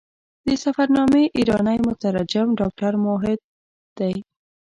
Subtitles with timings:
[0.45, 3.39] د سفرنامې ایرانی مترجم ډاکټر موحد
[3.99, 4.13] دی.